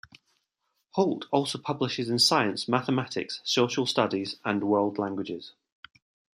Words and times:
Holt 0.93 1.27
also 1.29 1.59
publishes 1.59 2.09
in 2.09 2.17
science, 2.17 2.67
mathematics, 2.67 3.39
social 3.43 3.85
studies, 3.85 4.37
and 4.43 4.63
world 4.63 4.97
languages. 4.97 5.53